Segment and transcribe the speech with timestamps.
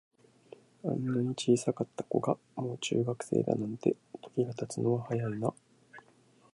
[0.83, 5.53] あんなに小さかった子が、もう中学生だなんて、時が経つのは早いなあ。